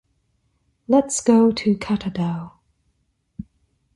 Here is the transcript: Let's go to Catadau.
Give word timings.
Let's 0.87 1.21
go 1.21 1.51
to 1.51 1.75
Catadau. 1.75 2.53